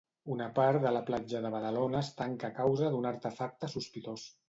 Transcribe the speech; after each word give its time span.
Una 0.35 0.45
part 0.59 0.81
d'una 0.85 1.03
platja 1.09 1.43
de 1.45 1.53
Badalona 1.57 2.01
es 2.01 2.11
tanca 2.25 2.51
a 2.53 2.57
causa 2.59 2.93
d'un 2.97 3.11
artefacte 3.15 3.75
sospitós. 3.79 4.31